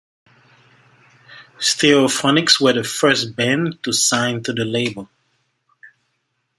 [1.59, 5.07] Stereophonics were the first band to sign to the label.